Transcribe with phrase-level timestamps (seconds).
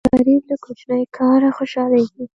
[0.15, 2.23] غریب له کوچني کاره خوشاليږي